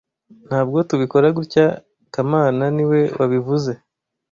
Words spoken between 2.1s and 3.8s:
kamana niwe wabivuze